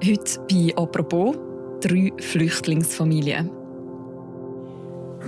[0.00, 1.34] Heute bei «Apropos»
[1.80, 3.50] drei Flüchtlingsfamilien.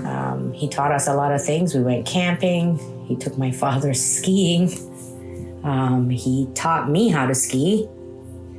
[0.04, 1.74] Um, he taught us a lot of things.
[1.74, 2.78] We went camping.
[3.08, 4.70] He took my father skiing.
[5.64, 7.88] Um, he taught me how to ski.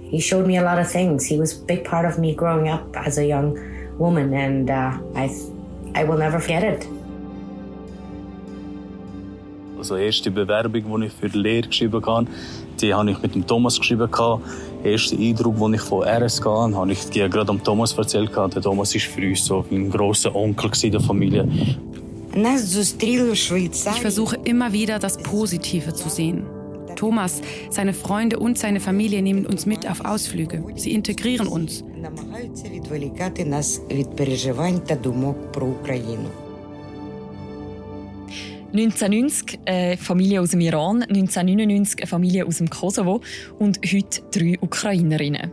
[0.02, 1.26] He showed me a lot of things.
[1.26, 3.58] He was a big part of me growing up as a young
[3.98, 5.30] woman, and uh, I,
[5.96, 6.86] I will never forget it.
[9.78, 12.28] Also die erste Bewerbung, die ich für die Lehre geschrieben habe,
[12.82, 14.10] die habe ich mit dem Thomas geschrieben.
[14.12, 18.36] Der erste Eindruck, den ich von RSK hatte, habe ich gerade am Thomas erzählt.
[18.36, 21.48] Der Thomas war für uns so ein grosser Onkel der Familie.
[23.96, 26.46] Ich versuche immer wieder, das Positive zu sehen.
[26.96, 30.64] Thomas, seine Freunde und seine Familie nehmen uns mit auf Ausflüge.
[30.76, 31.84] Sie integrieren uns.
[38.74, 43.20] 1990 eine Familie aus dem Iran, 1999 eine Familie aus dem Kosovo
[43.60, 45.52] und heute drei Ukrainerinnen.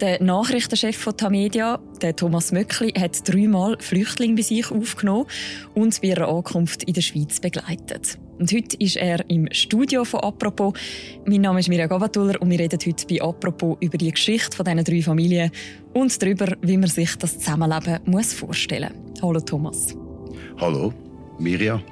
[0.00, 5.26] Der Nachrichtenchef von Tamedia, der Thomas Möckli, hat dreimal Flüchtlinge bei sich aufgenommen
[5.74, 8.18] und bei ihrer Ankunft in der Schweiz begleitet.
[8.38, 10.72] Und heute ist er im Studio von «Apropos».
[11.26, 14.64] Mein Name ist Mirja Gavatuller und wir reden heute bei «Apropos» über die Geschichte von
[14.64, 15.50] diesen drei Familien
[15.92, 19.22] und darüber, wie man sich das Zusammenleben muss vorstellen muss.
[19.22, 19.96] Hallo Thomas.
[20.58, 20.94] Hallo,
[21.38, 21.82] Mirja.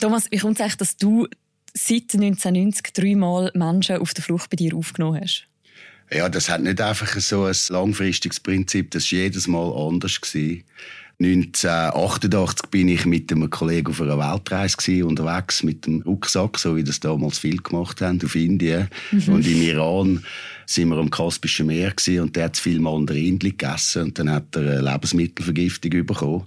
[0.00, 1.26] Thomas, wie kommt es eigentlich, dass du
[1.72, 5.46] seit 1990 dreimal Menschen auf der Flucht bei dir aufgenommen hast?
[6.10, 8.90] Ja, das hat nicht einfach so ein langfristiges Prinzip.
[8.92, 10.20] Das war jedes Mal anders.
[11.18, 16.84] 1988 bin ich mit einem Kollegen auf einer Weltreise unterwegs mit dem Rucksack, so wie
[16.84, 18.88] das damals viel gemacht haben, auf Indien.
[19.10, 19.32] Mhm.
[19.32, 20.24] Und im Iran
[20.66, 24.62] sind wir am Kaspischen Meer und der hat viel Mandarin gegessen und dann hat er
[24.62, 26.44] eine Lebensmittelvergiftung bekommen.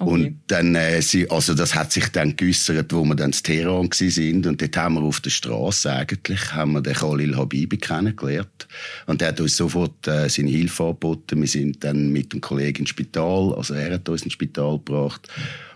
[0.00, 0.10] Okay.
[0.10, 3.90] Und dann, äh, sie, also das hat sich dann geäussert, wo wir dann in Teheran
[3.92, 8.66] sind und dort haben wir auf der Straße eigentlich, haben wir den Khalil Habibi kennengelernt
[9.06, 11.40] und der hat uns sofort äh, seine Hilfe angeboten.
[11.40, 15.28] Wir sind dann mit dem Kollegen ins Spital, also er hat uns ins Spital gebracht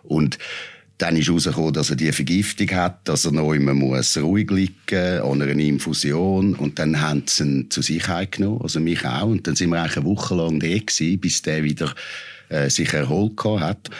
[0.02, 0.38] und
[0.98, 5.20] dann ist herausgekommen, dass er die Vergiftung hat, dass er noch immer muss ruhig liegen
[5.20, 6.54] an einer Infusion.
[6.54, 9.26] Und dann haben sie ihn zu sich genommen, also mich auch.
[9.26, 11.92] Und dann sind wir eigentlich eine Woche lang da gewesen, bis der wieder
[12.48, 13.90] äh, sich erholt hat.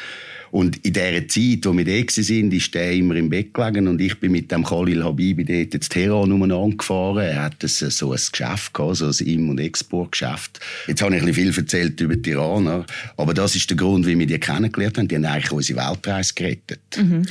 [0.54, 4.00] Und in dieser Zeit, wo wir da waren, ist der immer im Bett gelegen und
[4.00, 7.24] ich bin mit dem Khalil Habibi dort ins Teheran umeinander gefahren.
[7.24, 10.60] Er hat so ein Geschäft gehabt, so ein Im- und Exportgeschäft.
[10.86, 14.16] Jetzt habe ich ein viel erzählt über die Iraner, aber das ist der Grund, wie
[14.16, 15.08] wir die kennengelernt haben.
[15.08, 16.98] Die haben eigentlich unsere Weltreise gerettet.
[16.98, 17.22] Mhm.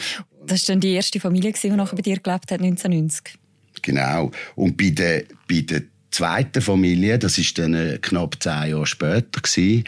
[0.45, 3.35] Das war dann die erste Familie, die nachher bei dir gelebt hat, 1990?
[3.83, 4.31] Genau.
[4.55, 9.41] Und bei der, bei der zweiten Familie, das ist dann äh, knapp zehn Jahre später
[9.41, 9.85] gewesen,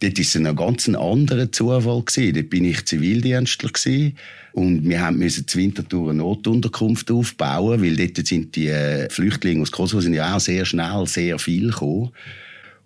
[0.00, 2.02] Dort war es ein ganz anderer Zufall.
[2.02, 2.34] Gewesen.
[2.34, 4.16] Dort bin ich Zivildienstler gewesen.
[4.52, 9.62] und wir haben müssen zur Winterthur eine Notunterkunft aufbauen, weil dort sind die äh, Flüchtlinge
[9.62, 12.10] aus Kosovo sind ja auch sehr schnell sehr viel gekommen.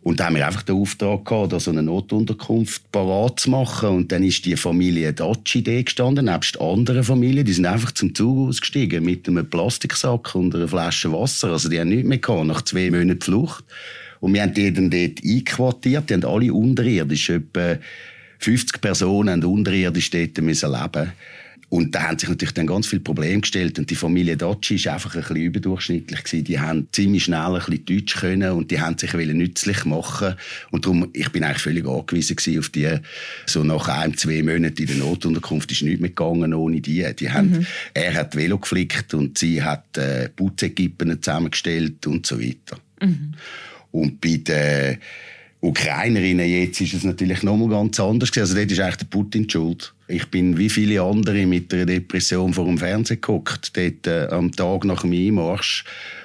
[0.05, 3.89] Und da haben wir einfach den Auftrag gehabt, da so eine Notunterkunft parat zu machen.
[3.89, 7.47] Und dann ist die Familie Daci da gestanden, nebst anderen Familien.
[7.47, 11.53] Die sind einfach zum Zug ausgestiegen mit einem Plastiksack und einer Flasche Wasser.
[11.53, 13.65] Also die haben nichts mehr gehabt, nach zwei Monaten Flucht.
[14.25, 16.09] Und wir haben die dann dort einquartiert.
[16.09, 17.77] Die haben alle unterirdisch, etwa
[18.39, 21.13] 50 Personen haben unterirdisch dort müssen leben.
[21.69, 23.79] Und da haben sich natürlich dann ganz viele Probleme gestellt.
[23.79, 26.25] Und die Familie Daci war einfach ein bisschen überdurchschnittlich.
[26.25, 26.45] Gewesen.
[26.45, 30.37] Die haben ziemlich schnell ein bisschen Deutsch können und die haben sich nützlich machen
[30.71, 32.97] Und darum, ich bin eigentlich völlig angewiesen auf die.
[33.45, 37.07] So nach ein, zwei Monaten in der Notunterkunft ist nichts mehr gegangen ohne die.
[37.15, 37.67] die haben, mhm.
[37.93, 42.79] Er hat Velo geflickt und sie hat äh, Putzekippen zusammengestellt und so weiter.
[43.03, 43.35] Mhm.
[43.95, 44.99] Und bei den
[45.61, 48.37] Ukrainerinnen jetzt ist es natürlich noch mal ganz anders.
[48.37, 49.95] Also dort ist eigentlich der Putin schuld.
[50.09, 54.51] Ich bin wie viele andere mit einer Depression vor dem Fernsehen geguckt, dort äh, am
[54.51, 55.85] Tag nach dem Einmarsch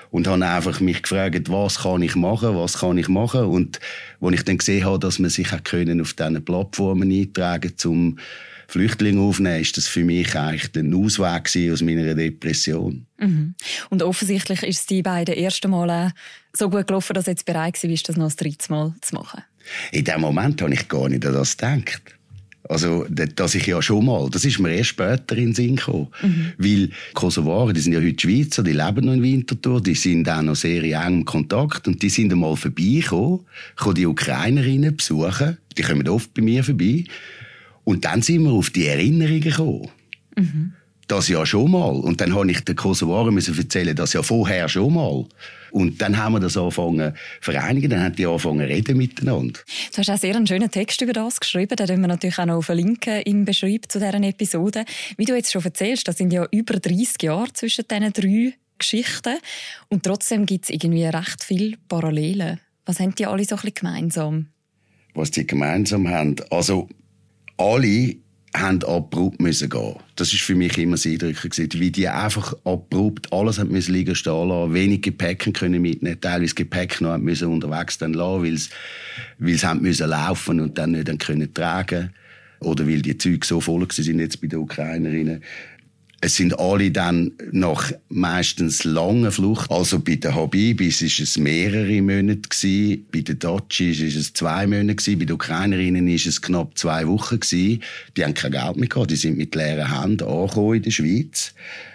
[0.10, 3.80] und habe einfach mich gefragt, was kann ich machen, was kann ich machen und
[4.20, 8.18] als ich dann gesehen habe, dass man sich auch auf diesen Plattformen eintragen um
[8.70, 13.08] Flüchtlinge aufnehmen, ist das für mich eigentlich der Ausweg aus meiner Depression.
[13.18, 13.56] Mhm.
[13.90, 16.14] Und offensichtlich ist es die beiden ersten Mal
[16.54, 19.42] so gut gelaufen, dass du jetzt bereit warst, das noch das dritte Mal zu machen.
[19.92, 22.02] In dem Moment habe ich gar nicht an das gedacht.
[22.68, 26.10] Also, dass ich ja schon mal, das ist mir erst später in den Sinn gekommen.
[26.22, 26.52] Mhm.
[26.60, 30.44] Weil Kosovaren, die sind ja heute Schweizer, die leben noch in Winterthur, die sind auch
[30.44, 33.40] noch sehr in engem Kontakt und die sind einmal vorbeigekommen,
[33.76, 37.06] kommen die Ukrainerinnen besuchen, die kommen oft bei mir vorbei
[37.90, 39.90] und dann sind wir auf die Erinnerungen gekommen.
[40.38, 40.74] Mhm.
[41.08, 41.90] das ja schon mal.
[41.90, 45.26] Und dann habe ich den Kosovaren müssen erzählen, das ja vorher schon mal.
[45.72, 49.60] Und dann haben wir das angefangen vereinigen, dann haben die angefangen reden miteinander.
[49.92, 52.62] Du hast auch sehr einen schönen Text über das geschrieben, den wir natürlich auch noch
[52.62, 54.86] verlinken im Beschreib zu dieser Episode.
[55.18, 59.40] Wie du jetzt schon erzählst, das sind ja über 30 Jahre zwischen diesen drei Geschichten
[59.88, 62.60] und trotzdem gibt es irgendwie recht viele Parallelen.
[62.86, 64.46] Was haben die alle so ein bisschen gemeinsam?
[65.16, 66.36] Was die gemeinsam haben?
[66.52, 66.88] Also
[67.60, 68.16] alle
[68.56, 69.96] haben abrupt müssen gehen.
[70.16, 74.16] Das ist für mich immer das Eindrückliche wie die einfach abrupt alles haben müssen liegen
[74.16, 78.70] stehen lassen, wenig Gepäck können mitnehmen, teilweise Gepäck noch müssen unterwegs dann lassen, weil sie,
[79.38, 82.12] weil sie haben müssen laufen und dann nicht dann können tragen
[82.60, 85.44] oder weil die Züge so voll sind jetzt bei den Ukrainerinnen.
[86.22, 89.72] Es sind alle dann nach meistens langen Flucht.
[89.72, 93.06] Also bei den Habibis ist es mehrere Monate gewesen.
[93.10, 95.20] Bei den Dutchies ist es zwei Monate gewesen.
[95.20, 97.82] Bei den Ukrainerinnen ist es knapp zwei Wochen gewesen.
[98.18, 99.12] Die haben kein Geld mehr gehabt.
[99.12, 101.54] Die sind mit leeren Händen angekommen in der Schweiz.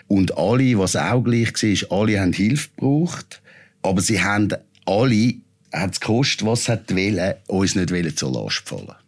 [0.09, 3.43] Und alle, was auch gleich war, alle haben Hilfe gebraucht.
[3.83, 4.49] Aber sie haben
[4.87, 5.35] alle,
[5.71, 9.04] hat es gekostet, was hat wollen, uns nicht zur Last fallen.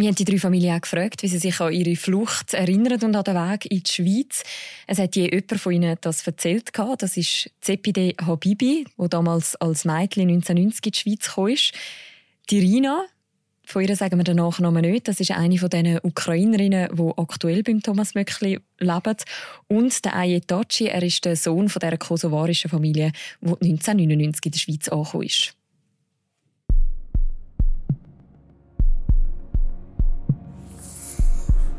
[0.00, 3.14] Wir haben die drei Familien auch gefragt, wie sie sich an ihre Flucht erinnern und
[3.14, 4.44] an den Weg in die Schweiz.
[4.86, 6.70] Es hat je jemand von ihnen das erzählt.
[6.98, 11.54] Das ist Zepide Habibi, der damals als Mädchen 1990 in die Schweiz kam.
[12.48, 13.04] Die Rina,
[13.66, 17.62] von ihr sagen wir den Nachnamen nicht, das ist eine von den Ukrainerinnen, die aktuell
[17.62, 19.16] beim Thomas Möckli leben.
[19.68, 23.12] Und der Ayetachi, er ist der Sohn von dieser kosovarischen Familie,
[23.42, 25.59] die 1999 in der Schweiz angekommen ist.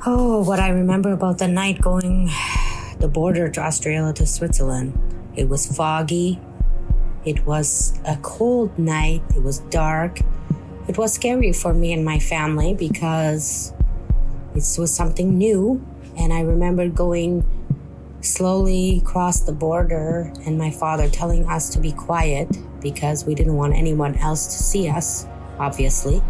[0.04, 2.32] Oh, what I remember about the night going
[3.00, 4.98] the border to Australia to Switzerland.
[5.36, 6.40] It was foggy.
[7.24, 9.22] It was a cold night.
[9.36, 10.22] It was dark.
[10.88, 13.74] It was scary for me and my family because
[14.56, 15.86] it was something new.
[16.18, 17.46] And I remember going
[18.22, 22.50] slowly across the border and my father telling us to be quiet
[22.82, 25.28] because we didn't want anyone else to see us,
[25.60, 26.24] obviously.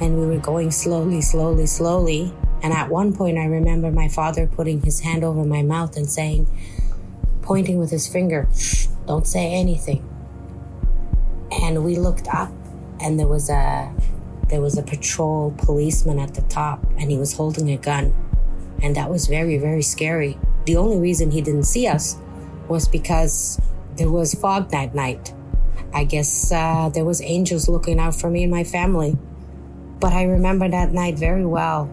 [0.00, 2.32] And we were going slowly, slowly, slowly.
[2.64, 6.10] And at one point, I remember my father putting his hand over my mouth and
[6.10, 6.48] saying,
[7.42, 8.48] pointing with his finger,
[9.06, 10.02] don't say anything.
[11.52, 12.50] And we looked up,
[13.00, 13.92] and there was a
[14.48, 18.14] there was a patrol policeman at the top, and he was holding a gun,
[18.82, 20.38] and that was very very scary.
[20.64, 22.16] The only reason he didn't see us
[22.66, 23.60] was because
[23.96, 25.34] there was fog that night.
[25.92, 29.18] I guess uh, there was angels looking out for me and my family.
[30.00, 31.90] But I remember that night very well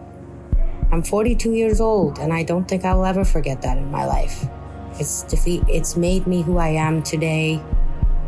[0.92, 4.46] I'm 42 years old, and I don't think I'll ever forget that in my life.
[5.00, 5.62] It's defeat.
[5.66, 7.56] It's made me who I am today,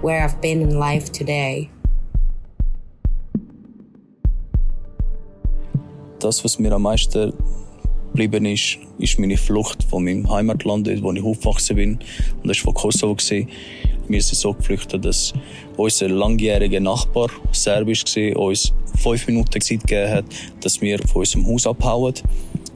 [0.00, 1.70] where I've been in life today.
[6.20, 7.34] Das, was mir am meisten
[8.12, 11.98] geblieben ist, ist meine Flucht von meinem Heimatland, wo ich aufgewachsen bin.
[12.42, 13.14] Und das war von Kosovo.
[14.08, 15.34] Wir sind so geflüchtet, dass
[15.76, 18.04] unser langjähriger Nachbar, serbisch
[18.36, 20.24] uns fünf Minuten Zeit gegeben hat,
[20.60, 22.14] dass wir von unserem Haus abhauen.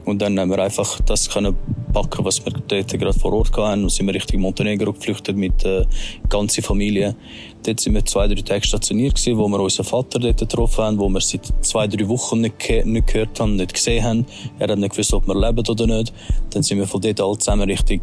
[0.09, 1.55] Und dann haben wir einfach das können
[1.93, 3.83] packen, was wir dort gerade vor Ort hatten.
[3.83, 5.85] Und sind wir Richtung Montenegro geflüchtet mit der äh,
[6.29, 7.15] ganzen Familie.
[7.63, 10.99] Dort sind wir zwei, drei Tage stationiert gewesen, wo wir unseren Vater dort getroffen haben,
[10.99, 14.25] wo wir seit zwei, drei Wochen nicht, nicht gehört haben, nicht gesehen haben.
[14.59, 16.13] Er hat nicht gewusst, ob wir leben oder nicht.
[16.51, 18.01] Dann sind wir von dort alle zusammen Richtung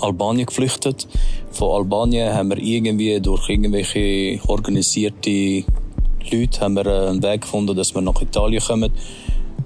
[0.00, 1.06] Albanien geflüchtet.
[1.50, 5.64] Von Albanien haben wir irgendwie durch irgendwelche organisierte
[6.30, 8.90] Leute haben wir äh, einen Weg gefunden, dass wir nach Italien kommen.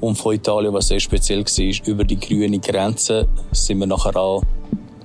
[0.00, 4.43] Und von Italien, was sehr speziell war, über die grüne Grenze sind wir nachher auch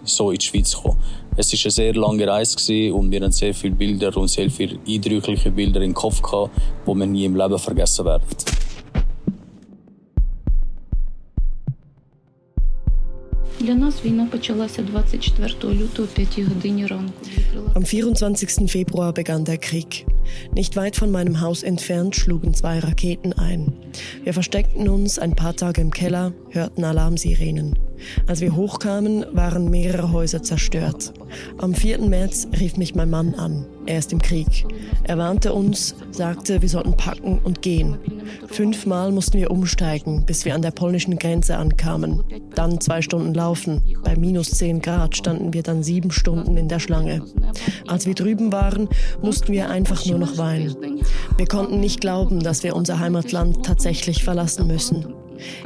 [0.03, 0.99] so in die Schweiz gekommen.
[1.35, 4.77] Es war eine sehr lange Reise und wir haben sehr viele Bilder und sehr viele
[4.87, 6.51] eindrückliche Bilder im Kopf gehabt,
[6.85, 8.23] die wir nie im Leben vergessen werden.
[13.62, 17.26] Для нас війна почалася 24 лютого 5 годині ранку.
[17.74, 18.68] Am 24.
[18.68, 20.06] Februar begann der Krieg.
[20.52, 23.72] Nicht weit von meinem Haus entfernt schlugen zwei Raketen ein.
[24.24, 27.74] Wir versteckten uns ein paar Tage im Keller, hörten Alarmsirenen.
[28.27, 31.13] Als wir hochkamen, waren mehrere Häuser zerstört.
[31.57, 31.99] Am 4.
[31.99, 33.65] März rief mich mein Mann an.
[33.85, 34.65] Er ist im Krieg.
[35.03, 37.97] Er warnte uns, sagte, wir sollten packen und gehen.
[38.47, 42.23] Fünfmal mussten wir umsteigen, bis wir an der polnischen Grenze ankamen.
[42.55, 43.81] Dann zwei Stunden laufen.
[44.03, 47.23] Bei minus 10 Grad standen wir dann sieben Stunden in der Schlange.
[47.87, 48.87] Als wir drüben waren,
[49.21, 51.01] mussten wir einfach nur noch weinen.
[51.37, 55.05] Wir konnten nicht glauben, dass wir unser Heimatland tatsächlich verlassen müssen.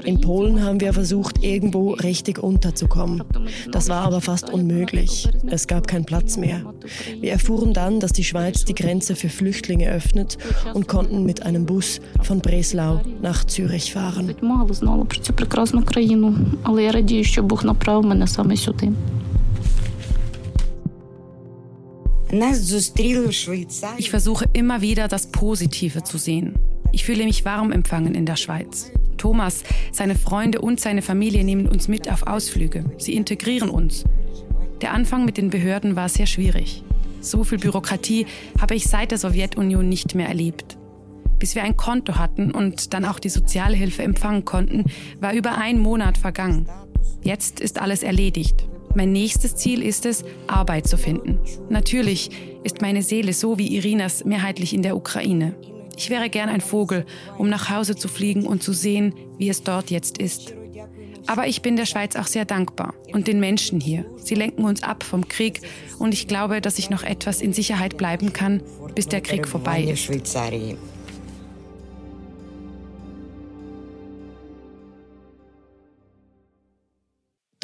[0.04, 3.24] In Polen haben wir versucht, irgendwo richtig unterzukommen.
[3.72, 5.30] Das war aber fast unmöglich.
[5.48, 6.74] Es gab keinen Platz mehr.
[7.20, 10.38] Wir erfuhren dann, dass die Schweiz die Grenze für Flüchtlinge öffnet
[10.74, 14.36] und konnten mit einem Bus von Breslau nach Zürich fahren.
[23.98, 26.56] Ich versuche immer wieder das Positive zu sehen.
[26.92, 28.92] Ich fühle mich warm empfangen in der Schweiz.
[29.18, 32.86] Thomas, seine Freunde und seine Familie nehmen uns mit auf Ausflüge.
[32.98, 34.06] Sie integrieren uns.
[34.82, 36.84] Der Anfang mit den Behörden war sehr schwierig.
[37.20, 38.26] So viel Bürokratie
[38.62, 40.78] habe ich seit der Sowjetunion nicht mehr erlebt.
[41.40, 44.86] Bis wir ein Konto hatten und dann auch die Sozialhilfe empfangen konnten,
[45.20, 46.68] war über ein Monat vergangen.
[47.24, 48.68] Jetzt ist alles erledigt.
[48.96, 51.40] Mein nächstes Ziel ist es, Arbeit zu finden.
[51.70, 52.32] Natürlich
[52.64, 55.56] ist meine Seele so wie Irinas mehrheitlich in der Ukraine.
[55.98, 57.06] Ich wäre gern ein Vogel,
[57.38, 60.54] um nach Hause zu fliegen und zu sehen, wie es dort jetzt ist.
[61.26, 64.06] Aber ich bin der Schweiz auch sehr dankbar und den Menschen hier.
[64.18, 65.62] Sie lenken uns ab vom Krieg
[66.00, 68.62] und ich glaube, dass ich noch etwas in Sicherheit bleiben kann,
[68.96, 70.10] bis der Krieg vorbei ist.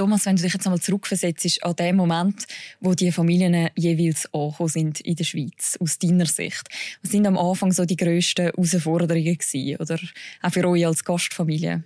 [0.03, 2.45] Thomas, wenn du dich jetzt einmal zurückversetzt an den Moment,
[2.81, 6.67] wo die Familien jeweils angekommen sind in der Schweiz, aus deiner Sicht,
[7.01, 9.97] was sind am Anfang so die grössten Herausforderungen gewesen, oder
[10.41, 11.85] auch für euch als Gastfamilie?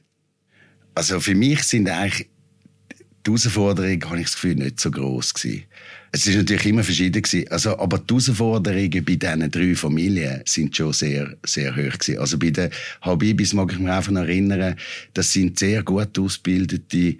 [0.95, 2.27] Also für mich sind eigentlich
[3.23, 5.65] die Herausforderungen, habe ich das Gefühl, nicht so groß gewesen.
[6.11, 7.47] Es ist natürlich immer verschieden gewesen.
[7.49, 12.17] Also, aber die Herausforderungen bei diesen drei Familien sind schon sehr, sehr hoch gewesen.
[12.17, 12.71] Also bei den
[13.01, 14.75] Habibis mag ich mich einfach erinnern,
[15.13, 17.17] das sind sehr gut ausgebildete.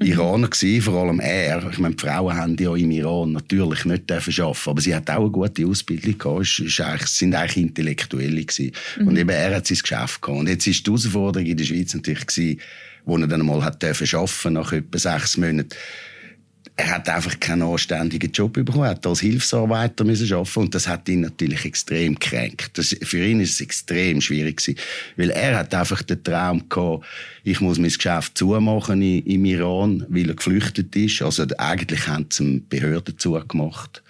[0.00, 1.68] Iraner gewesen, vor allem er.
[1.70, 5.10] Ich meine, die Frauen haben ja im Iran natürlich nicht dürfen arbeiten, aber sie hat
[5.10, 6.42] auch eine gute Ausbildung gehabt.
[6.42, 8.72] Es ist eigentlich, sind eigentlich Intellektuelle gewesen.
[8.98, 9.08] Mhm.
[9.08, 10.40] Und eben er hat sein Geschäft gehabt.
[10.40, 12.60] Und jetzt ist die Herausforderung in der Schweiz natürlich gewesen,
[13.04, 15.74] wo er dann mal hat dürfen arbeiten nach etwa sechs Monaten
[16.78, 18.84] er hat einfach keinen anständigen Job bekommen.
[18.84, 22.78] Er hat als Hilfsarbeiter müssen arbeiten und das hat ihn natürlich extrem gekränkt.
[22.78, 24.78] Das, für ihn ist es extrem schwierig gewesen,
[25.16, 27.04] weil er hat einfach den Traum gehabt,
[27.42, 31.20] ich muss mein Geschäft zumachen im Iran, weil er geflüchtet ist.
[31.20, 34.04] Also eigentlich haben sie ihm Behörden zugemacht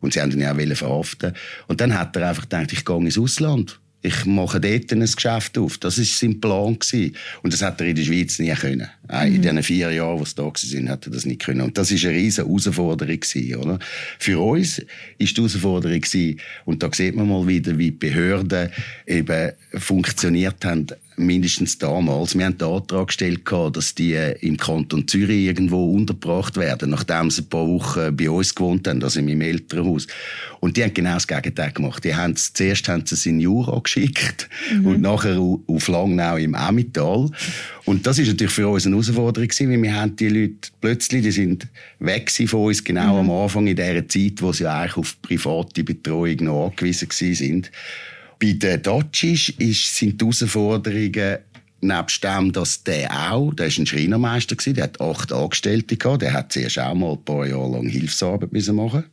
[0.00, 1.32] und sie haben ihn auch verhaften.
[1.68, 5.58] Und dann hat er einfach gedacht, ich gehe ins Ausland ich mache dort ein Geschäft
[5.58, 5.78] auf.
[5.78, 6.78] Das war sein Plan.
[6.78, 7.14] Gewesen.
[7.42, 8.88] Und das hat er in der Schweiz nie können.
[9.08, 9.34] Mhm.
[9.34, 11.60] In den vier Jahren, wo sie da waren, hat er das nicht können.
[11.60, 13.20] Und das war eine riesige Herausforderung.
[13.20, 13.78] Gewesen, oder?
[14.18, 14.86] Für uns war
[15.20, 18.70] die Herausforderung, gewesen, und da sieht man mal wieder, wie die Behörden
[19.06, 20.86] eben funktioniert haben,
[21.20, 22.36] mindestens damals.
[22.36, 27.30] Wir haben den Antrag gestellt, dass die äh, im Kanton Zürich irgendwo untergebracht werden, nachdem
[27.30, 30.06] sie ein paar Wochen bei uns gewohnt haben, also in meinem Elternhaus.
[30.60, 32.04] Und die haben genau das Gegenteil gemacht.
[32.04, 34.86] Die haben, zuerst haben sie es in Jura geschickt mhm.
[34.86, 37.30] und nachher auf Langnau im Emmental.
[37.84, 41.22] Und das ist natürlich für uns eine Herausforderung gewesen, weil wir haben die Leute plötzlich,
[41.22, 41.66] die sind
[41.98, 43.30] weg von uns, genau mhm.
[43.30, 47.70] am Anfang in der Zeit, wo sie eigentlich auf private Betreuung noch angewiesen sind.
[48.40, 51.38] Bei den Dodges sind die Herausforderungen
[51.82, 56.22] nebst dem, dass der auch, der ist ein Schreinermeister gewesen, der hat acht Angestellte gehabt,
[56.22, 59.04] der hat zuerst auch mal ein paar Jahre lang Hilfsarbeit müssen machen.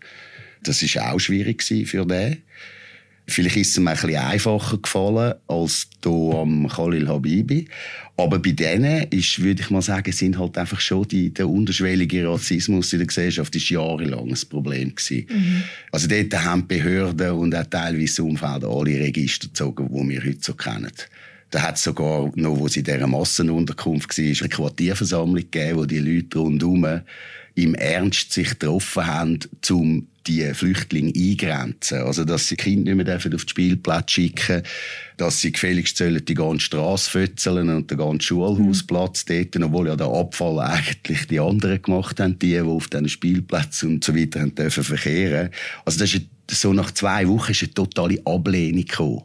[0.64, 2.42] Das ist auch schwierig für den.
[3.28, 7.68] Vielleicht ist es ihm ein bisschen einfacher gefallen als hier am Khalil Habibi.
[8.20, 12.28] Aber bei denen ist, würde ich mal sagen, sind halt einfach schon die, der unterschwellige
[12.28, 15.28] Rassismus in der Gesellschaft ist jahrelang ein Problem gewesen.
[15.30, 15.64] Mhm.
[15.92, 20.40] Also dort haben die Behörden und auch teilweise Umfeld alle Register gezogen, die wir heute
[20.42, 20.92] so kennen.
[21.52, 25.86] Da hat es sogar noch, wo sie in dieser Massenunterkunft war, eine Quartierversammlung gegeben, wo
[25.86, 27.02] die Leute rundherum
[27.54, 32.02] im Ernst sich getroffen haben, um die Flüchtlinge eingrenzen.
[32.02, 34.64] Also, dass sie Kinder nicht mehr auf den Spielplatz schicken
[35.18, 39.50] dass sie gefälligst sollen die ganze Straße fötzeln und den ganzen Schulhausplatz mhm.
[39.52, 43.96] dort, obwohl ja der Abfall eigentlich die anderen gemacht haben, die, die auf diesen Spielplätzen
[43.96, 45.50] und so weiter haben dürfen verkehren.
[45.86, 49.24] Also das ist so nach zwei Wochen ist eine totale Ablehnung gekommen.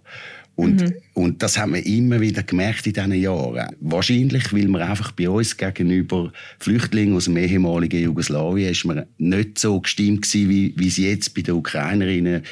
[0.55, 0.95] Und, mhm.
[1.15, 3.75] und das haben wir immer wieder gemerkt in diesen Jahren.
[3.81, 9.59] Wahrscheinlich, weil man einfach bei uns gegenüber Flüchtlingen aus dem ehemaligen Jugoslawien ist man nicht
[9.59, 12.43] so gestimmt gewesen, wie, wie es jetzt bei den Ukrainerinnen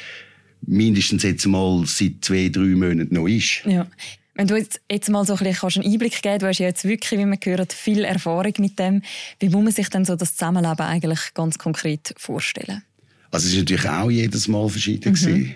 [0.65, 3.61] mindestens jetzt mal seit zwei, drei Monaten noch ist.
[3.65, 3.87] Ja.
[4.33, 6.85] Wenn du jetzt, jetzt mal so ein bisschen einen Einblick geben du hast ja jetzt
[6.85, 9.01] wirklich, wie man gehört, viel Erfahrung mit dem.
[9.39, 12.81] Wie muss man sich denn so das Zusammenleben eigentlich ganz konkret vorstellen?
[13.29, 15.55] Also es ist natürlich auch jedes Mal verschieden mhm.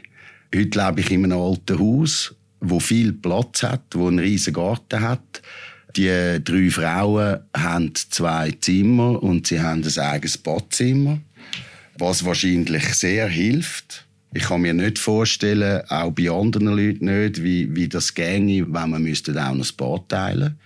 [0.55, 5.01] Heute lebe ich in einem alten Haus, wo viel Platz hat, wo einen riesen Garten
[5.01, 5.41] hat.
[5.97, 11.19] Die drei Frauen haben zwei Zimmer und sie haben ein eigenes Badzimmer,
[11.97, 14.05] was wahrscheinlich sehr hilft.
[14.33, 18.89] Ich kann mir nicht vorstellen, auch bei anderen Leuten nicht, wie, wie das ginge, wenn
[18.91, 20.57] man müsste auch noch das Bad teilen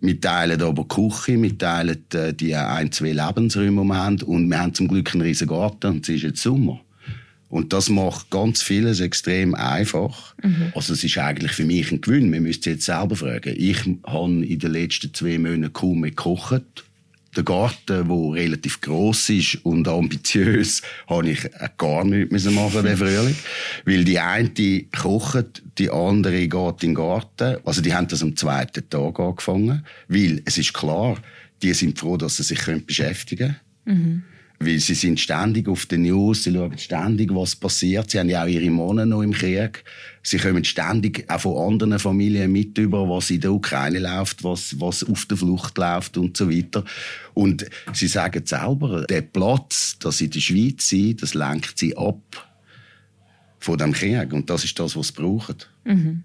[0.00, 4.22] Wir teilen aber die Küche, wir teilen äh, die ein, zwei Lebensräume, die wir haben.
[4.22, 6.80] Und wir haben zum Glück einen riesen Garten und es ist jetzt Sommer.
[7.54, 10.34] Und das macht ganz vieles extrem einfach.
[10.42, 10.72] Mhm.
[10.74, 12.32] Also es ist eigentlich für mich ein Gewinn.
[12.32, 13.54] Wir müssen jetzt selber fragen.
[13.56, 16.84] Ich habe in den letzten zwei Monaten kaum mehr gekocht
[17.36, 23.36] der Garten, der relativ gross ist und ambitiös, habe ich gar nichts machen den Frühling.
[23.84, 27.58] Weil die eine kocht, die andere geht in den Garten.
[27.64, 29.86] Also die haben das am zweiten Tag angefangen.
[30.08, 31.18] Weil es ist klar,
[31.62, 33.98] die sind froh, dass sie sich beschäftigen können.
[33.98, 34.22] Mhm.
[34.60, 38.10] Weil sie sind ständig auf den News, sie schauen ständig, was passiert.
[38.10, 39.84] Sie haben ja auch ihre Männer noch im Krieg.
[40.22, 44.78] Sie kommen ständig auch von anderen Familien mit über, was in der Ukraine läuft, was,
[44.80, 46.84] was auf der Flucht läuft und so weiter.
[47.34, 51.96] Und sie sagen selber, der Platz, dass sie in der Schweiz sind, das lenkt sie
[51.96, 52.48] ab
[53.58, 54.32] von dem Krieg.
[54.32, 55.56] Und das ist das, was sie brauchen.
[55.84, 56.22] Mhm.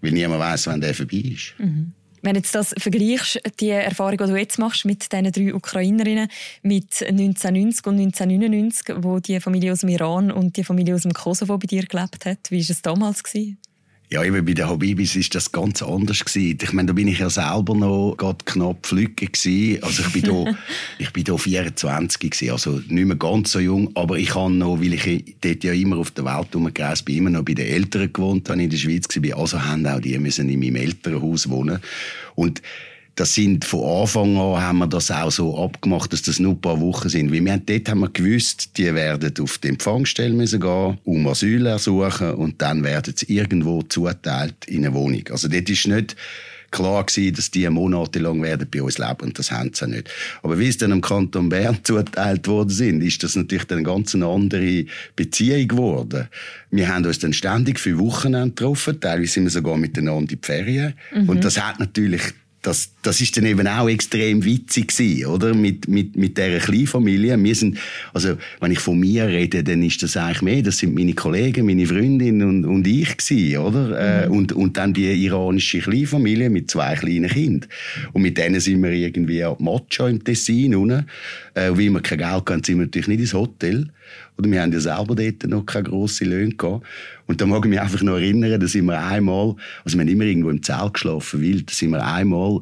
[0.00, 1.54] Weil niemand weiß, wann der vorbei ist.
[1.58, 1.92] Mhm.
[2.22, 6.28] Wenn du das vergleichst, die Erfahrung, die du jetzt machst mit diesen drei Ukrainerinnen,
[6.62, 11.12] mit 1990 und 1999, wo die Familie aus dem Iran und die Familie aus dem
[11.12, 13.24] Kosovo bei dir gelebt hat, wie war es damals?
[13.24, 13.58] Gewesen?
[14.12, 16.58] Ja, eben bei den Habibis ist das ganz anders gewesen.
[16.62, 19.82] Ich meine, da bin ich ja selber noch gerade knapp flügge gewesen.
[19.82, 20.54] Also ich bin da,
[20.98, 24.82] ich bin da 24 gewesen, also nicht mehr ganz so jung, aber ich habe noch,
[24.82, 28.12] weil ich dort ja immer auf der Welt herumgereist bin, immer noch bei den Eltern
[28.12, 29.38] gewohnt, ich in der Schweiz war.
[29.38, 31.78] Also haben auch die müssen in meinem Elternhaus wohnen.
[32.34, 32.60] Und
[33.14, 36.60] das sind von Anfang an haben wir das auch so abgemacht, dass das nur ein
[36.60, 37.32] paar Wochen sind.
[37.32, 41.26] Weil wir haben, dort haben wir gewusst, die werden auf die Empfangsstelle müssen gehen, um
[41.26, 45.24] Asyl ersuchen und dann werden sie irgendwo zuteilt in eine Wohnung.
[45.30, 46.16] Also dort ist nicht
[46.72, 50.10] klar gewesen, dass die monatelang werden bei uns leben und das haben sie nicht.
[50.42, 53.86] Aber wie es dann im Kanton Bern zuteilt worden sind, ist das natürlich dann eine
[53.86, 56.28] ganz andere Beziehung geworden.
[56.70, 60.46] Wir haben uns dann ständig für Wochen getroffen, teilweise sind wir sogar miteinander in die
[60.46, 61.28] Ferien mhm.
[61.28, 62.22] und das hat natürlich
[62.62, 65.52] das, das ist dann eben auch extrem witzig gewesen, oder?
[65.52, 67.42] Mit, mit, mit dieser Kleinfamilie.
[67.42, 67.76] Wir sind,
[68.14, 71.66] also, wenn ich von mir rede, dann ist das eigentlich mehr, das sind meine Kollegen,
[71.66, 73.98] meine Freundin und, und ich gewesen, oder?
[73.98, 74.34] Äh, mhm.
[74.36, 77.68] und, und dann die iranische Kleinfamilie mit zwei kleinen Kindern.
[78.12, 81.06] Und mit denen sind wir irgendwie am Macho im Tessin unten.
[81.54, 83.88] Äh, weil wir kein Geld hatten, sind wir natürlich nicht ins Hotel.
[84.38, 86.86] Oder wir haben ja selber dort noch keine grossen Löhne gehabt.
[87.26, 89.54] Und da mag ich mich einfach noch erinnern, da sind wir einmal,
[89.84, 92.60] also wir haben immer irgendwo im Zelt geschlafen, weil da sind wir einmal,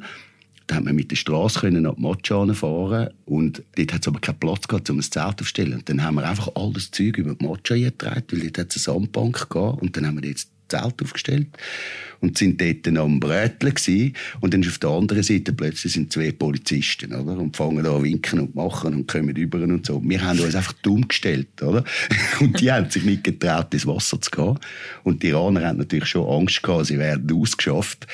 [0.66, 4.20] da hat man mit der Straße können nach Motschane fahren und dort hat es aber
[4.20, 5.75] keinen Platz gehabt, um ein Zelt aufzustellen.
[5.75, 8.76] Und dann haben wir einfach all das Zeug über die Mocha getragen, weil dort hat
[8.76, 11.48] es eine Sandbank gehabt und dann haben wir jetzt Zelt aufgestellt
[12.20, 14.14] und sind dort dann am Bröteln gewesen.
[14.40, 17.38] Und dann ist auf der anderen Seite plötzlich sind zwei Polizisten, oder?
[17.38, 20.02] Und fangen da winken und machen und kommen über und so.
[20.04, 21.85] Wir haben uns einfach dumm gestellt, oder?
[22.40, 24.59] Und die haben sich nicht getraut, ins Wasser zu gehen.
[25.04, 28.06] Und die Iraner haben natürlich schon Angst gehabt, sie werden ausgeschafft.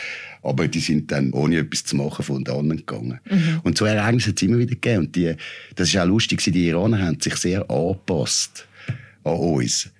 [0.43, 3.19] Aber die sind dann ohne etwas zu machen von den anderen gegangen.
[3.29, 3.61] Mhm.
[3.65, 5.07] Und so Ereignisse hat es immer wieder gegeben.
[5.07, 5.35] Und die,
[5.75, 8.67] das ist auch lustig, die Iraner haben sich sehr angepasst
[9.25, 9.91] an uns.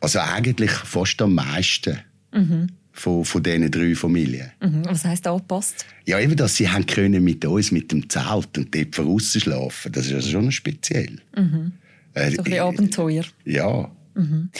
[0.00, 2.00] Also eigentlich fast am meisten.
[2.32, 2.68] Mhm.
[2.92, 4.50] Von, von diesen drei Familien.
[4.60, 4.84] Mhm.
[4.84, 5.86] Was heisst angepasst?
[6.06, 9.92] Ja, eben, dass sie haben können mit uns mit dem Zelt und dort draussen schlafen.
[9.92, 11.20] Das ist also schon speziell.
[11.36, 11.72] Mhm.
[12.14, 13.24] Äh, so ein bisschen äh, Abenteuer.
[13.44, 13.90] Ja.
[14.14, 14.50] Mhm.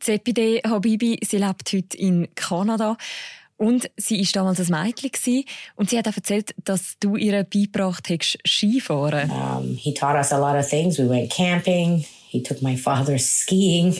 [0.00, 2.96] Zepide Habibi, sie lebt heute in Kanada.
[3.56, 5.44] Und sie war damals ein Mädchen
[5.74, 9.30] und sie hat auch erzählt, dass du ihr beigebracht hast, Skifahren.
[9.30, 10.96] Um, he taught us a lot of things.
[10.98, 12.04] We went camping.
[12.28, 13.96] He took my father skiing.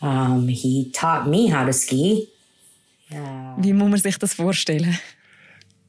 [0.00, 2.28] Um, he taught me how to ski.
[3.10, 4.98] Uh, Wie muss man sich das vorstellen?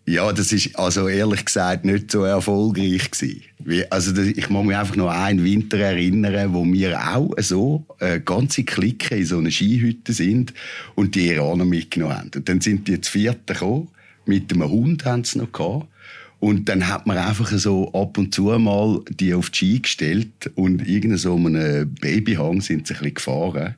[0.05, 3.41] Ja, das ist also ehrlich gesagt nicht so erfolgreich gewesen.
[3.89, 8.19] Also ich muss mich einfach noch an einen Winter erinnern, wo wir auch so eine
[8.19, 10.53] ganze Clique in so einer Skihütte sind
[10.95, 12.31] und die Iraner mitgenommen haben.
[12.35, 13.87] Und dann sind die zu vierten gekommen,
[14.25, 15.87] mit einem Hund haben sie noch gehabt.
[16.43, 20.51] Und dann hat man einfach so ab und zu mal die auf die Ski gestellt
[20.55, 23.75] und irgend so einem Babyhang sind sie ein bisschen gefahren.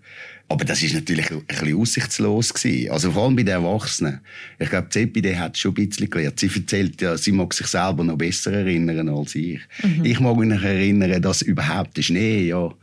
[0.49, 2.89] Aber das ist natürlich ein bisschen aussichtslos gewesen.
[2.89, 4.19] Also vor allem bei den Erwachsenen.
[4.57, 6.39] Ich glaube, Zepide hat schon ein bisschen gelernt.
[6.39, 9.59] Sie erzählt ja, sie mag sich selber noch besser erinnern als ich.
[9.83, 10.03] Mhm.
[10.03, 12.73] Ich mag mich erinnern, dass überhaupt der Schnee ja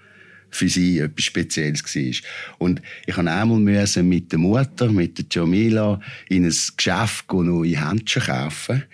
[0.52, 2.56] für sie etwas Spezielles war.
[2.58, 7.46] Und ich musste einmal müssen mit der Mutter, mit der Jamila, in ein Geschäft gehen,
[7.46, 8.84] neue Händchen kaufen.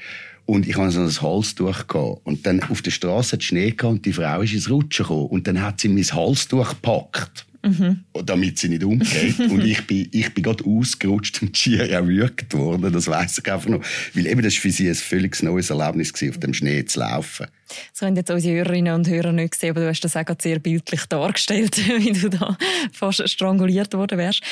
[0.48, 2.20] Und ich hatte so ein Halstuch gehabt.
[2.24, 5.26] Und dann auf der Straße hat Schnee gehabt und die Frau ist ins Rutschen gekommen.
[5.26, 7.44] Und dann hat sie mein Halstuch gepackt.
[7.62, 8.04] Mhm.
[8.24, 9.38] Damit sie nicht umgeht.
[9.50, 12.90] und ich bin, ich bin gerade ausgerutscht und schier erwürgt worden.
[12.94, 13.84] Das weiss ich einfach noch.
[14.14, 17.00] Weil eben, das war für sie ein völlig neues Erlebnis gewesen, auf dem Schnee zu
[17.00, 17.48] laufen.
[17.90, 20.60] Das können jetzt unsere Hörerinnen und Hörer nicht sehen, aber du hast das auch sehr
[20.60, 22.56] bildlich dargestellt, wie du da
[22.90, 24.42] fast stranguliert worden wärst.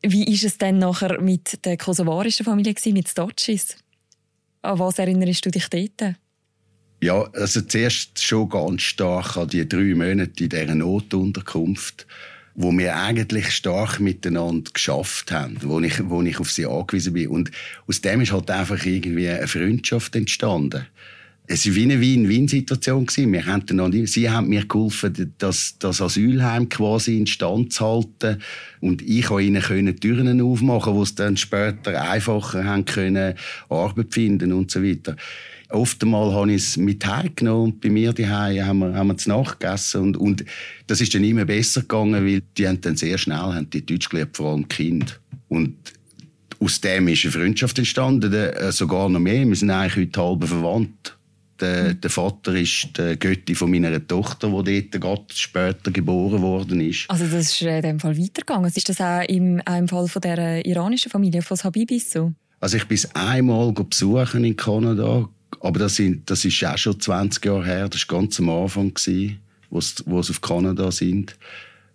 [0.00, 3.76] Wie ist es denn nachher mit der kosovarischen Familie gewesen, mit Stotschis?
[4.64, 6.16] An was erinnerst du dich dort?
[7.02, 12.06] Ja, also zuerst schon ganz stark an die drei Monate in dieser Notunterkunft,
[12.54, 17.28] wo wir eigentlich stark miteinander geschafft haben, wo ich, wo ich auf sie angewiesen bin.
[17.28, 17.50] Und
[17.86, 20.86] aus dem ist halt einfach irgendwie eine Freundschaft entstanden.
[21.46, 23.06] Es war wie eine Win-Win-Situation.
[23.08, 28.40] Sie haben mir geholfen, das, das Asylheim quasi instand zu halten.
[28.80, 33.34] Und ich konnte ihnen können Türen aufmachen, wo sie dann später einfacher haben können,
[33.68, 35.16] Arbeit finden und so weiter.
[35.68, 39.26] Oftmal habe ich es mit heimgenommen und bei mir daheim haben wir, haben wir es
[39.26, 40.44] nachgegessen und, und
[40.86, 44.08] das ist dann immer besser gegangen, weil die haben dann sehr schnell haben die Deutsch
[44.08, 45.20] gelernt, vor allem Kind.
[45.48, 45.76] Und
[46.60, 49.46] aus dem ist eine Freundschaft entstanden, äh, sogar noch mehr.
[49.46, 51.16] Wir sind eigentlich heute halb verwandt.
[51.64, 56.80] Der, der, Vater ist der Götti von meiner Tochter, die dort gerade später geboren worden
[56.80, 57.08] ist.
[57.08, 58.70] Also das ist in dem Fall weitergegangen.
[58.74, 62.32] Ist das auch im, auch im Fall von der iranischen Familie, von Habibis so?
[62.60, 65.28] Also ich bin einmal besuchen in Kanada,
[65.60, 67.88] aber das, sind, das ist auch schon 20 Jahre her.
[67.88, 68.92] Das war ganz am Anfang,
[69.70, 71.36] wo sie auf Kanada sind.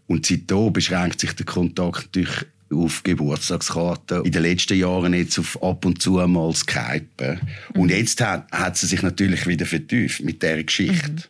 [0.07, 4.23] Und seitdem beschränkt sich der Kontakt natürlich auf Geburtstagskarten.
[4.25, 7.39] In den letzten Jahren jetzt auf ab und zu mal Skype.
[7.73, 7.89] Und mhm.
[7.89, 11.09] jetzt hat, hat sie sich natürlich wieder vertieft mit dieser Geschichte.
[11.11, 11.23] Mhm.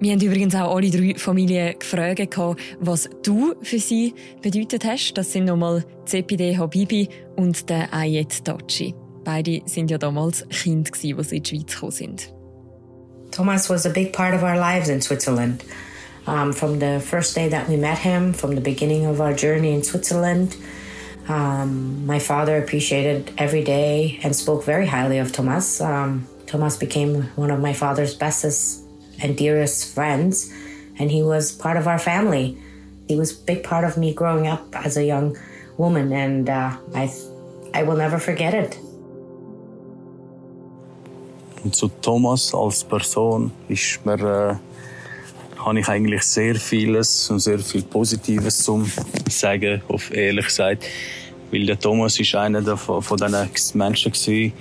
[0.00, 2.36] Wir haben übrigens auch alle drei Familien gefragt,
[2.80, 4.12] was du für sie
[4.42, 5.14] bedeutet hast.
[5.14, 8.94] Das sind nochmal CPD Habibi und der Ayet Tachi.
[9.24, 12.34] Beide sind ja damals Kind, als sie in die Schweiz gekommen sind.
[13.30, 15.64] Thomas was a big part of our lives in Switzerland.
[16.26, 19.72] Um, from the first day that we met him, from the beginning of our journey
[19.72, 20.56] in Switzerland.
[21.28, 25.80] Um, my father appreciated every day and spoke very highly of Thomas.
[25.80, 28.84] Um, Thomas became one of my father's bestest
[29.22, 30.52] and dearest friends,
[30.98, 32.58] and he was part of our family.
[33.08, 35.36] He was a big part of me growing up as a young
[35.76, 37.12] woman, and uh, I,
[37.72, 38.78] I will never forget it.
[41.72, 44.60] zu Thomas als Person ist mir
[45.64, 48.90] habe ich eigentlich sehr vieles und sehr viel Positives zum
[49.28, 50.84] sagen, auf ehrlich gesagt.
[51.50, 54.52] Weil der Thomas ist einer der, von, diesen Menschen gewesen,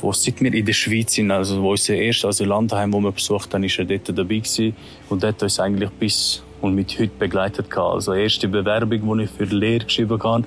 [0.00, 3.54] wo seit wir in der Schweiz sind, also wo unser erstes Asyllandheim, wo wir besucht
[3.54, 4.74] haben, ist er dort dabei gewesen.
[5.08, 7.94] Und dort uns eigentlich bis und mit heute begleitet gehabt.
[7.94, 10.44] Also erste Bewerbung, die ich für die Lehre geschrieben habe,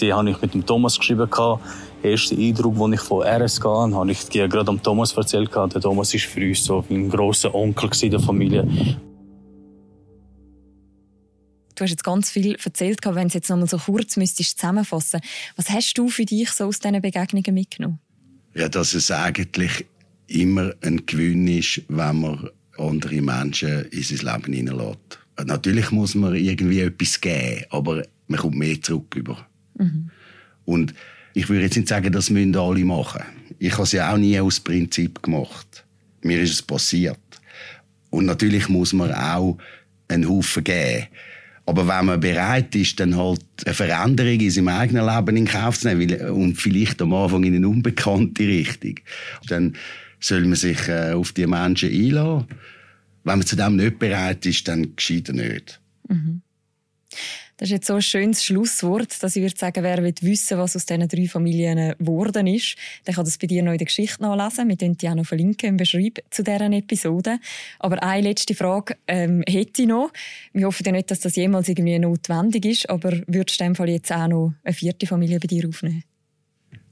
[0.00, 1.62] die habe ich mit dem Thomas geschrieben gehabt.
[2.02, 5.74] Erste Eindruck, den ich von RSK hatte, habe ich gerade am Thomas erzählt gehabt.
[5.74, 8.66] Der Thomas ist für uns so ein grosser Onkel der Familie.
[11.74, 15.20] Du hast jetzt ganz viel erzählt, wenn du jetzt noch mal so kurz müsstest zusammenfassen.
[15.56, 17.98] Was hast du für dich so aus diesen Begegnungen mitgenommen?
[18.54, 19.84] Ja, dass es eigentlich
[20.28, 25.18] immer ein Gewinn ist, wenn man andere Menschen in sein Leben hineinlässt.
[25.44, 29.46] Natürlich muss man irgendwie etwas geben, aber man kommt mehr zurück über.
[29.76, 30.10] Mhm.
[30.64, 30.94] Und
[31.34, 33.22] ich würde jetzt nicht sagen, das müssen alle machen.
[33.58, 35.84] Ich habe es ja auch nie aus Prinzip gemacht.
[36.22, 37.18] Mir ist es passiert.
[38.10, 39.58] Und natürlich muss man auch
[40.06, 41.08] einen Haufen geben.
[41.66, 45.78] Aber wenn man bereit ist, dann halt eine Veränderung in seinem eigenen Leben in Kauf
[45.78, 48.96] zu nehmen und vielleicht am Anfang in eine unbekannte Richtung,
[49.48, 49.76] dann
[50.20, 52.46] soll man sich äh, auf die Menschen einlassen.
[53.24, 55.80] Wenn man zu dem nicht bereit ist, dann geschieht er nicht.
[56.08, 56.42] Mhm.
[57.56, 60.74] Das ist jetzt so ein schönes Schlusswort, dass ich würde sagen, wer will wissen, was
[60.74, 64.22] aus diesen drei Familien geworden ist, der kann das bei dir noch in der Geschichte
[64.22, 64.68] nachlesen.
[64.68, 67.38] Wir verlinken die auch noch verlinken im Beschreib zu deren Episode.
[67.78, 70.12] Aber eine letzte Frage ähm, hätte ich noch.
[70.52, 73.76] Wir hoffen ja nicht, dass das jemals irgendwie notwendig ist, aber würdest du in dem
[73.76, 76.02] Fall jetzt auch noch eine vierte Familie bei dir aufnehmen?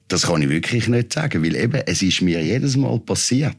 [0.09, 3.57] Das kann ich wirklich nicht sagen, weil eben, es ist mir jedes Mal passiert.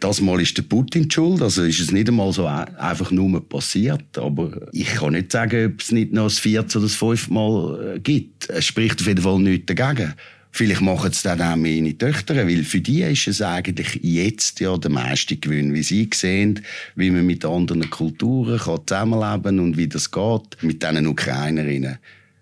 [0.00, 4.16] Das Mal ist der Putin schuld, also ist es nicht einmal so einfach nur passiert.
[4.16, 7.96] Aber ich kann nicht sagen, ob es nicht noch das vierte oder das fünfte Mal
[7.96, 8.48] äh, gibt.
[8.48, 10.14] Es spricht auf jeden Fall nichts dagegen.
[10.52, 14.76] Vielleicht machen es dann auch meine Töchter, weil für die ist es eigentlich jetzt ja
[14.76, 16.60] der meiste Gewinn, wie sie sehen,
[16.96, 21.98] wie man mit anderen Kulturen kann zusammenleben und wie das geht mit diesen Ukrainerinnen.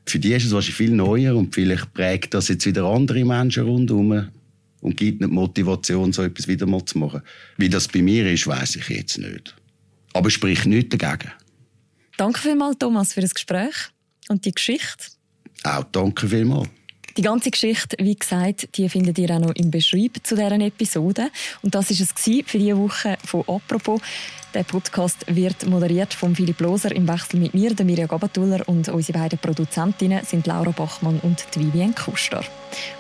[0.07, 3.64] Für die ist es wahrscheinlich viel neuer und vielleicht prägt das jetzt wieder andere Menschen
[3.64, 4.29] rundherum
[4.81, 7.23] und gibt nicht Motivation, so etwas wieder mal zu machen.
[7.57, 9.55] Wie das bei mir ist, weiß ich jetzt nicht.
[10.12, 11.33] Aber sprich nichts dagegen.
[12.17, 13.75] Danke vielmals, Thomas, für das Gespräch
[14.29, 15.07] und die Geschichte.
[15.65, 16.69] Auch danke vielmals.
[17.17, 21.31] Die ganze Geschichte, wie gesagt, die findet ihr auch noch im Beschreib zu deren Episode.
[21.63, 22.13] Und das ist es
[22.47, 24.03] für diese Woche von «Apropos».
[24.53, 28.89] Der Podcast wird moderiert von Philipp Loser im Wechsel mit mir, der Mirja Gabatuller und
[28.89, 32.45] unsere beiden Produzentinnen sind Laura Bachmann und Vivienne Kuster.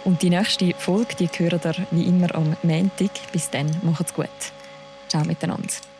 [0.04, 3.10] Und die nächste Folge, die hören ihr wie immer am Montag.
[3.32, 4.28] Bis dann, macht's gut.
[5.08, 5.95] Ciao miteinander.